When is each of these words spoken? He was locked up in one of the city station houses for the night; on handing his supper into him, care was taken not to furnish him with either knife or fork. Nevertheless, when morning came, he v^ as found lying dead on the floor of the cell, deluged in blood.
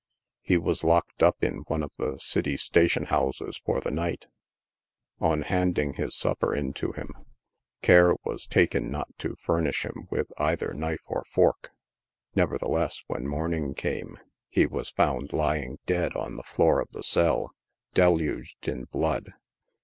He 0.41 0.57
was 0.57 0.83
locked 0.83 1.21
up 1.21 1.43
in 1.43 1.57
one 1.67 1.83
of 1.83 1.91
the 1.99 2.17
city 2.19 2.57
station 2.57 3.03
houses 3.03 3.61
for 3.63 3.79
the 3.79 3.91
night; 3.91 4.25
on 5.19 5.43
handing 5.43 5.93
his 5.93 6.15
supper 6.15 6.55
into 6.55 6.91
him, 6.93 7.13
care 7.83 8.15
was 8.23 8.47
taken 8.47 8.89
not 8.89 9.15
to 9.19 9.35
furnish 9.43 9.85
him 9.85 10.07
with 10.09 10.31
either 10.39 10.73
knife 10.73 11.03
or 11.05 11.23
fork. 11.25 11.69
Nevertheless, 12.33 13.03
when 13.05 13.27
morning 13.27 13.75
came, 13.75 14.17
he 14.49 14.65
v^ 14.65 14.79
as 14.79 14.89
found 14.89 15.33
lying 15.33 15.77
dead 15.85 16.15
on 16.15 16.35
the 16.35 16.41
floor 16.41 16.81
of 16.81 16.89
the 16.93 17.03
cell, 17.03 17.51
deluged 17.93 18.67
in 18.67 18.85
blood. 18.85 19.33